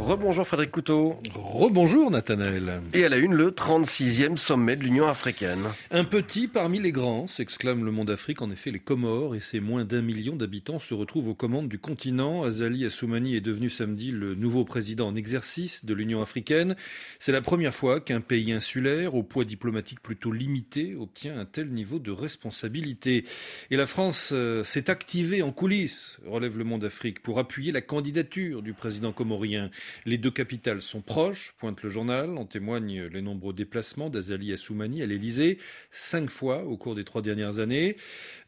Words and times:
Rebonjour 0.00 0.46
Frédéric 0.46 0.72
Couteau. 0.72 1.20
Rebonjour 1.34 2.10
Nathanaël. 2.10 2.80
Et 2.94 3.04
à 3.04 3.08
la 3.10 3.18
une, 3.18 3.34
le 3.34 3.50
36e 3.50 4.38
sommet 4.38 4.74
de 4.74 4.82
l'Union 4.82 5.06
africaine. 5.06 5.62
Un 5.90 6.04
petit 6.04 6.48
parmi 6.48 6.80
les 6.80 6.90
grands, 6.90 7.28
s'exclame 7.28 7.84
le 7.84 7.92
monde 7.92 8.10
Afrique. 8.10 8.40
En 8.40 8.50
effet, 8.50 8.70
les 8.70 8.78
Comores 8.80 9.36
et 9.36 9.40
ses 9.40 9.60
moins 9.60 9.84
d'un 9.84 10.00
million 10.00 10.34
d'habitants 10.34 10.80
se 10.80 10.94
retrouvent 10.94 11.28
aux 11.28 11.34
commandes 11.34 11.68
du 11.68 11.78
continent. 11.78 12.42
Azali 12.42 12.86
Assoumani 12.86 13.36
est 13.36 13.40
devenu 13.40 13.68
samedi 13.68 14.10
le 14.10 14.34
nouveau 14.34 14.64
président 14.64 15.06
en 15.06 15.14
exercice 15.14 15.84
de 15.84 15.92
l'Union 15.92 16.22
africaine. 16.22 16.76
C'est 17.18 17.32
la 17.32 17.42
première 17.42 17.74
fois 17.74 18.00
qu'un 18.00 18.22
pays 18.22 18.52
insulaire, 18.52 19.14
au 19.14 19.22
poids 19.22 19.44
diplomatique 19.44 20.00
plutôt 20.00 20.32
limité, 20.32 20.96
obtient 20.98 21.38
un 21.38 21.44
tel 21.44 21.68
niveau 21.68 21.98
de 21.98 22.10
responsabilité. 22.10 23.24
Et 23.70 23.76
la 23.76 23.86
France 23.86 24.30
euh, 24.32 24.64
s'est 24.64 24.88
activée 24.88 25.42
en 25.42 25.52
coulisses, 25.52 26.18
relève 26.26 26.56
le 26.56 26.64
monde 26.64 26.84
Afrique, 26.84 27.22
pour 27.22 27.38
appuyer 27.38 27.70
la 27.70 27.82
candidature 27.82 28.62
du 28.62 28.72
président 28.72 29.12
comorien. 29.12 29.70
Les 30.06 30.18
deux 30.18 30.30
capitales 30.30 30.82
sont 30.82 31.00
proches, 31.00 31.54
pointe 31.58 31.82
le 31.82 31.88
journal. 31.88 32.36
En 32.36 32.44
témoignent 32.44 33.04
les 33.04 33.22
nombreux 33.22 33.52
déplacements 33.52 34.10
d'Azali 34.10 34.52
Assoumani 34.52 35.02
à 35.02 35.06
l'Elysée, 35.06 35.58
cinq 35.90 36.30
fois 36.30 36.64
au 36.64 36.76
cours 36.76 36.94
des 36.94 37.04
trois 37.04 37.22
dernières 37.22 37.58
années. 37.58 37.96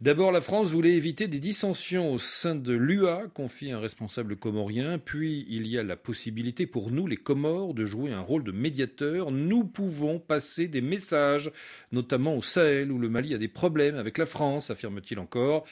D'abord, 0.01 0.33
la 0.33 0.41
France 0.41 0.71
voulait 0.71 0.95
éviter 0.95 1.29
des 1.29 1.39
dissensions 1.39 2.13
au 2.13 2.19
sein 2.19 2.55
de 2.55 2.73
l'UA, 2.73 3.29
confie 3.35 3.71
un 3.71 3.81
responsable 3.81 4.37
comorien. 4.37 4.99
Puis, 4.99 5.47
il 5.49 5.67
y 5.67 5.79
a 5.79 5.83
la 5.83 5.97
possibilité 5.97 6.67
pour 6.67 6.91
nous, 6.91 7.07
les 7.07 7.17
Comores, 7.17 7.75
de 7.75 7.85
jouer 7.85 8.13
un 8.13 8.21
rôle 8.21 8.45
de 8.45 8.53
médiateur. 8.53 9.31
Nous 9.31 9.65
pouvons 9.65 10.19
passer 10.19 10.67
des 10.69 10.81
messages, 10.81 11.51
notamment 11.93 12.37
au 12.37 12.43
Sahel, 12.43 12.91
où 12.91 12.99
le 12.99 13.09
Mali 13.09 13.35
a 13.35 13.39
des 13.39 13.49
problèmes 13.49 13.97
avec 13.97 14.19
la 14.19 14.27
France, 14.27 14.71
affirme-t-il 14.71 15.19
encore. 15.19 15.65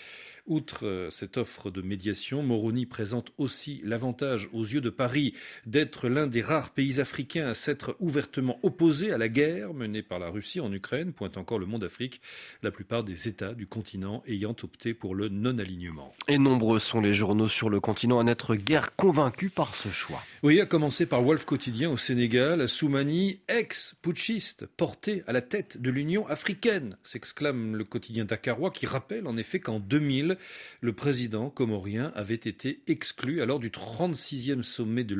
Outre 0.47 0.87
euh, 0.87 1.11
cette 1.11 1.37
offre 1.37 1.71
de 1.71 1.83
médiation, 1.83 2.43
Moroni 2.43 2.87
présente 2.87 3.33
aussi 3.39 3.81
l'avantage 3.85 4.49
aux 4.53 4.65
yeux 4.65 4.81
de 4.81 4.91
Paris 4.91 5.35
d'être 5.67 6.09
l'un 6.09 6.27
des 6.27 6.43
rares 6.43 6.71
pays 6.71 7.01
africains 7.01 7.49
à 7.49 7.55
s'être 7.55 7.97
ouvertement 8.01 8.59
opposé 8.63 9.13
à 9.13 9.19
la 9.19 9.29
guerre 9.29 9.75
menée 9.75 10.03
par 10.03 10.19
la 10.19 10.29
Russie 10.29 10.61
en 10.61 10.73
Ukraine, 10.73 11.13
pointe 11.13 11.37
encore 11.37 11.59
le 11.59 11.67
monde 11.67 11.85
Afrique, 11.85 12.21
la 12.63 12.71
plupart 12.71 13.05
des 13.05 13.29
États 13.29 13.55
du 13.55 13.67
continent 13.67 14.23
ayant 14.27 14.57
opté 14.63 14.95
pour 14.95 15.15
le 15.15 15.29
non-alignement. 15.29 16.15
Et 16.29 16.39
nombreux 16.39 16.79
sont 16.79 17.01
les 17.01 17.15
journaux 17.15 17.49
sur 17.49 17.71
le 17.71 17.81
continent 17.81 18.19
à 18.19 18.25
n'être 18.25 18.55
guère 18.55 18.95
convaincus 18.97 19.51
par 19.55 19.75
ce 19.75 19.89
choix. 19.89 20.23
Oui, 20.43 20.61
à 20.61 20.67
commencer 20.67 21.07
par 21.07 21.23
Wolf 21.23 21.45
Quotidien 21.45 21.91
au 21.91 21.97
Sénégal, 21.97 22.69
Soumani, 22.69 23.41
ex-putschiste, 23.49 24.67
porté 24.77 25.23
à 25.27 25.33
la 25.33 25.41
tête 25.41 25.81
de 25.81 25.91
l'Union 25.91 26.27
africaine, 26.29 26.97
s'exclame 27.05 27.77
le 27.77 27.85
quotidien 27.85 28.25
dakarois 28.25 28.71
qui 28.71 28.87
rappelle 28.87 29.27
en 29.27 29.37
effet 29.37 29.61
qu'en 29.61 29.81
2000, 29.81 30.37
le 30.81 30.93
président 30.93 31.51
comorien 31.51 32.13
avait 32.15 32.35
été 32.35 32.81
exclu 32.87 33.43
alors 33.43 33.59
du 33.59 33.71
36e 33.71 34.63
sommet 34.63 35.05
de 35.05 35.15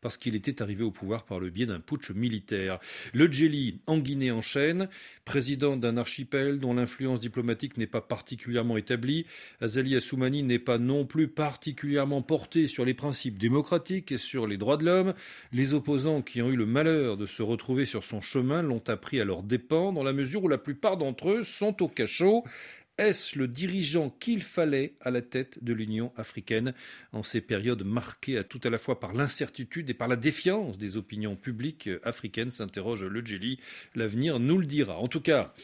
parce 0.00 0.16
qu'il 0.16 0.34
était 0.34 0.62
arrivé 0.62 0.84
au 0.84 0.90
pouvoir 0.90 1.24
par 1.24 1.40
le 1.40 1.50
biais 1.50 1.66
d'un 1.66 1.80
putsch 1.80 2.10
militaire. 2.10 2.78
Le 3.12 3.30
Djeli, 3.30 3.80
en 3.86 3.98
Guinée, 3.98 4.30
enchaîne. 4.30 4.88
Président 5.24 5.76
d'un 5.76 5.96
archipel 5.96 6.58
dont 6.58 6.74
l'influence 6.74 7.20
diplomatique 7.20 7.76
n'est 7.76 7.86
pas 7.86 8.00
particulièrement 8.00 8.76
établie, 8.76 9.26
Azali 9.60 9.96
Assoumani 9.96 10.42
n'est 10.42 10.58
pas 10.58 10.78
non 10.78 11.04
plus 11.04 11.28
particulièrement 11.28 12.22
porté 12.22 12.66
sur 12.66 12.84
les 12.84 12.94
principes 12.94 13.38
démocratiques 13.38 14.12
et 14.12 14.18
sur 14.18 14.46
les 14.46 14.56
droits 14.56 14.76
de 14.76 14.84
l'homme. 14.84 15.14
Les 15.52 15.74
opposants 15.74 16.22
qui 16.22 16.42
ont 16.42 16.50
eu 16.50 16.56
le 16.56 16.66
malheur 16.66 17.16
de 17.16 17.26
se 17.26 17.42
retrouver 17.42 17.86
sur 17.86 18.04
son 18.04 18.20
chemin 18.20 18.62
l'ont 18.62 18.82
appris 18.88 19.20
à 19.20 19.24
leurs 19.24 19.42
dépens, 19.42 19.92
dans 19.92 20.02
la 20.02 20.12
mesure 20.12 20.44
où 20.44 20.48
la 20.48 20.58
plupart 20.58 20.96
d'entre 20.96 21.30
eux 21.30 21.44
sont 21.44 21.82
au 21.82 21.88
cachot. 21.88 22.44
Est-ce 23.00 23.38
le 23.38 23.48
dirigeant 23.48 24.10
qu'il 24.10 24.42
fallait 24.42 24.92
à 25.00 25.10
la 25.10 25.22
tête 25.22 25.64
de 25.64 25.72
l'Union 25.72 26.12
africaine 26.18 26.74
en 27.14 27.22
ces 27.22 27.40
périodes 27.40 27.82
marquées 27.82 28.36
à 28.36 28.44
tout 28.44 28.60
à 28.62 28.68
la 28.68 28.76
fois 28.76 29.00
par 29.00 29.14
l'incertitude 29.14 29.88
et 29.88 29.94
par 29.94 30.06
la 30.06 30.16
défiance 30.16 30.76
des 30.76 30.98
opinions 30.98 31.34
publiques 31.34 31.88
africaines 32.04 32.50
s'interroge 32.50 33.02
le 33.02 33.24
Djeli. 33.24 33.58
L'avenir 33.94 34.38
nous 34.38 34.58
le 34.58 34.66
dira. 34.66 34.98
En 34.98 35.08
tout 35.08 35.22
cas, 35.22 35.54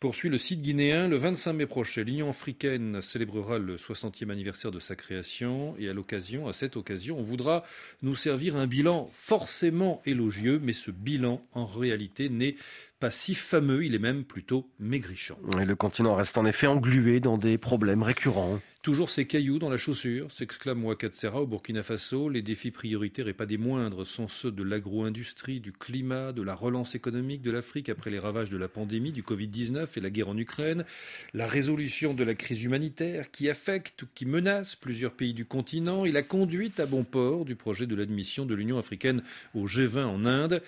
Poursuit 0.00 0.28
le 0.28 0.38
site 0.38 0.62
guinéen. 0.62 1.08
Le 1.08 1.16
25 1.16 1.52
mai 1.54 1.66
prochain, 1.66 2.04
l'Union 2.04 2.30
africaine 2.30 3.02
célébrera 3.02 3.58
le 3.58 3.74
60e 3.74 4.30
anniversaire 4.30 4.70
de 4.70 4.78
sa 4.78 4.94
création 4.94 5.74
et 5.76 5.88
à 5.88 5.92
l'occasion, 5.92 6.46
à 6.46 6.52
cette 6.52 6.76
occasion, 6.76 7.18
on 7.18 7.24
voudra 7.24 7.64
nous 8.02 8.14
servir 8.14 8.54
un 8.54 8.68
bilan 8.68 9.10
forcément 9.12 10.00
élogieux, 10.06 10.60
mais 10.62 10.72
ce 10.72 10.92
bilan, 10.92 11.44
en 11.52 11.66
réalité, 11.66 12.28
n'est 12.28 12.54
pas 13.00 13.10
si 13.10 13.34
fameux, 13.34 13.84
il 13.84 13.96
est 13.96 14.00
même 14.00 14.22
plutôt 14.22 14.70
maigrichant. 14.78 15.38
Et 15.60 15.64
le 15.64 15.74
continent 15.74 16.14
reste 16.14 16.38
en 16.38 16.46
effet 16.46 16.68
englué 16.68 17.18
dans 17.18 17.36
des 17.36 17.58
problèmes 17.58 18.04
récurrents. 18.04 18.60
Toujours 18.88 19.10
ces 19.10 19.26
cailloux 19.26 19.58
dans 19.58 19.68
la 19.68 19.76
chaussure, 19.76 20.32
s'exclame 20.32 20.82
Ouakatsera 20.82 21.42
au 21.42 21.46
Burkina 21.46 21.82
Faso. 21.82 22.30
Les 22.30 22.40
défis 22.40 22.70
prioritaires 22.70 23.28
et 23.28 23.34
pas 23.34 23.44
des 23.44 23.58
moindres 23.58 24.06
sont 24.06 24.28
ceux 24.28 24.50
de 24.50 24.62
l'agro-industrie, 24.62 25.60
du 25.60 25.72
climat, 25.72 26.32
de 26.32 26.40
la 26.40 26.54
relance 26.54 26.94
économique 26.94 27.42
de 27.42 27.50
l'Afrique 27.50 27.90
après 27.90 28.10
les 28.10 28.18
ravages 28.18 28.48
de 28.48 28.56
la 28.56 28.66
pandémie, 28.66 29.12
du 29.12 29.22
Covid-19 29.22 29.88
et 29.94 30.00
la 30.00 30.08
guerre 30.08 30.30
en 30.30 30.38
Ukraine, 30.38 30.86
la 31.34 31.46
résolution 31.46 32.14
de 32.14 32.24
la 32.24 32.34
crise 32.34 32.64
humanitaire 32.64 33.30
qui 33.30 33.50
affecte 33.50 34.04
ou 34.04 34.06
qui 34.14 34.24
menace 34.24 34.74
plusieurs 34.74 35.12
pays 35.12 35.34
du 35.34 35.44
continent 35.44 36.06
et 36.06 36.10
la 36.10 36.22
conduite 36.22 36.80
à 36.80 36.86
bon 36.86 37.04
port 37.04 37.44
du 37.44 37.56
projet 37.56 37.86
de 37.86 37.94
l'admission 37.94 38.46
de 38.46 38.54
l'Union 38.54 38.78
africaine 38.78 39.22
au 39.54 39.66
G20 39.66 40.04
en 40.04 40.24
Inde. 40.24 40.62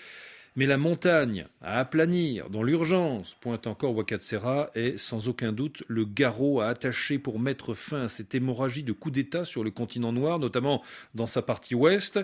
Mais 0.57 0.67
la 0.67 0.79
montagne 0.79 1.47
à 1.63 1.79
aplanir 1.79 2.51
dans 2.51 2.65
l'urgence, 2.65 3.37
pointe 3.41 3.69
encore 3.69 3.95
Wakatsera, 3.95 4.71
est 4.75 4.99
sans 4.99 5.29
aucun 5.29 5.53
doute 5.53 5.85
le 5.87 6.05
garrot 6.05 6.61
à 6.61 6.67
attacher 6.67 7.19
pour 7.19 7.39
mettre 7.39 7.75
fin 7.75 8.03
à 8.03 8.09
cette 8.09 8.35
hémorragie 8.35 8.83
de 8.83 8.93
coups 8.93 9.15
d'État 9.15 9.45
sur 9.45 9.63
le 9.63 9.71
continent 9.71 10.13
noir, 10.13 10.41
notamment 10.41 10.83
dans 11.15 11.29
sa 11.29 11.43
partie 11.43 11.77
ouest. 11.77 12.19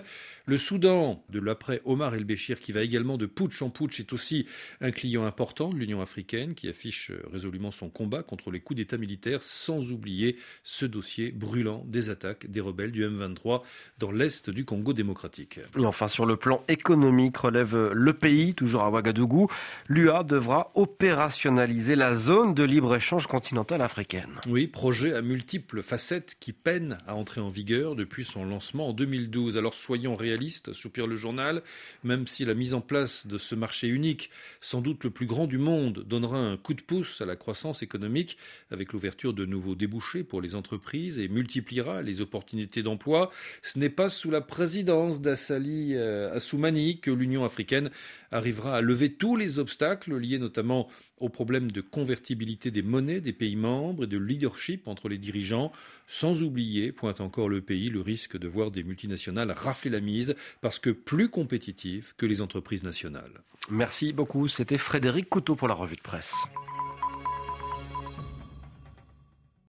Le 0.45 0.57
Soudan, 0.57 1.23
de 1.29 1.39
l'après 1.39 1.81
Omar 1.85 2.15
el-Béchir, 2.15 2.59
qui 2.59 2.73
va 2.73 2.81
également 2.81 3.17
de 3.17 3.25
putsch 3.25 3.61
en 3.61 3.69
putsch, 3.69 4.01
est 4.01 4.11
aussi 4.11 4.45
un 4.81 4.91
client 4.91 5.25
important 5.25 5.69
de 5.69 5.77
l'Union 5.77 6.01
africaine, 6.01 6.53
qui 6.53 6.67
affiche 6.67 7.11
résolument 7.31 7.71
son 7.71 7.89
combat 7.89 8.23
contre 8.23 8.51
les 8.51 8.59
coups 8.59 8.77
d'État 8.77 8.97
militaires, 8.97 9.43
sans 9.43 9.91
oublier 9.91 10.37
ce 10.63 10.85
dossier 10.85 11.31
brûlant 11.31 11.85
des 11.87 12.09
attaques 12.09 12.49
des 12.49 12.59
rebelles 12.59 12.91
du 12.91 13.05
M23 13.05 13.61
dans 13.99 14.11
l'est 14.11 14.49
du 14.49 14.65
Congo 14.65 14.91
démocratique. 14.91 15.59
Et 15.77 15.85
enfin, 15.85 16.07
sur 16.09 16.25
le 16.25 16.35
plan 16.35 16.63
économique, 16.67 17.37
relève 17.37 17.91
le 17.93 18.16
pays, 18.17 18.53
toujours 18.53 18.83
à 18.83 18.89
Ouagadougou, 18.89 19.47
l'UA 19.87 20.23
devra 20.23 20.71
opérationnaliser 20.75 21.95
la 21.95 22.15
zone 22.15 22.53
de 22.53 22.63
libre-échange 22.63 23.27
continentale 23.27 23.81
africaine. 23.81 24.31
Oui, 24.47 24.67
projet 24.67 25.13
à 25.13 25.21
multiples 25.21 25.81
facettes 25.81 26.35
qui 26.39 26.53
peine 26.53 26.97
à 27.07 27.15
entrer 27.15 27.41
en 27.41 27.49
vigueur 27.49 27.95
depuis 27.95 28.25
son 28.25 28.45
lancement 28.45 28.89
en 28.89 28.93
2012. 28.93 29.57
Alors 29.57 29.73
soyons 29.73 30.15
réalistes, 30.15 30.73
soupire 30.73 31.07
le 31.07 31.15
journal, 31.15 31.61
même 32.03 32.27
si 32.27 32.45
la 32.45 32.53
mise 32.53 32.73
en 32.73 32.81
place 32.81 33.27
de 33.27 33.37
ce 33.37 33.55
marché 33.55 33.87
unique, 33.87 34.29
sans 34.61 34.81
doute 34.81 35.03
le 35.03 35.09
plus 35.09 35.25
grand 35.25 35.47
du 35.47 35.57
monde, 35.57 36.03
donnera 36.05 36.37
un 36.37 36.57
coup 36.57 36.73
de 36.73 36.81
pouce 36.81 37.21
à 37.21 37.25
la 37.25 37.35
croissance 37.35 37.83
économique 37.83 38.37
avec 38.71 38.93
l'ouverture 38.93 39.33
de 39.33 39.45
nouveaux 39.45 39.75
débouchés 39.75 40.23
pour 40.23 40.41
les 40.41 40.55
entreprises 40.55 41.19
et 41.19 41.27
multipliera 41.27 42.01
les 42.01 42.21
opportunités 42.21 42.83
d'emploi, 42.83 43.31
ce 43.61 43.79
n'est 43.79 43.89
pas 43.89 44.09
sous 44.09 44.31
la 44.31 44.41
présidence 44.41 45.21
d'Assali 45.21 45.93
euh, 45.95 46.33
Assoumani 46.33 46.99
que 46.99 47.11
l'Union 47.11 47.45
africaine 47.45 47.89
arrivera 48.31 48.77
à 48.77 48.81
lever 48.81 49.13
tous 49.13 49.35
les 49.35 49.59
obstacles 49.59 50.17
liés 50.17 50.39
notamment 50.39 50.87
aux 51.19 51.29
problèmes 51.29 51.71
de 51.71 51.81
convertibilité 51.81 52.71
des 52.71 52.81
monnaies 52.81 53.21
des 53.21 53.33
pays 53.33 53.55
membres 53.55 54.03
et 54.03 54.07
de 54.07 54.17
leadership 54.17 54.87
entre 54.87 55.09
les 55.09 55.17
dirigeants, 55.17 55.71
sans 56.07 56.43
oublier, 56.43 56.91
pointe 56.91 57.21
encore 57.21 57.49
le 57.49 57.61
pays, 57.61 57.89
le 57.89 58.01
risque 58.01 58.37
de 58.37 58.47
voir 58.47 58.71
des 58.71 58.83
multinationales 58.83 59.51
rafler 59.51 59.89
la 59.89 59.99
mise 59.99 60.35
parce 60.61 60.79
que 60.79 60.89
plus 60.89 61.29
compétitives 61.29 62.13
que 62.17 62.25
les 62.25 62.41
entreprises 62.41 62.83
nationales. 62.83 63.41
Merci 63.69 64.13
beaucoup, 64.13 64.47
c'était 64.47 64.77
Frédéric 64.77 65.29
Couteau 65.29 65.55
pour 65.55 65.67
la 65.67 65.73
revue 65.73 65.95
de 65.95 66.01
presse. 66.01 66.33